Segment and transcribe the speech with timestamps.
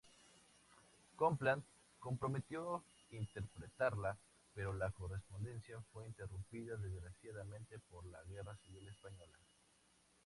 [1.15, 1.61] Copland
[2.19, 4.17] prometió interpretarla,
[4.55, 9.37] pero la correspondencia fue interrumpida desgraciadamente por la guerra civil española.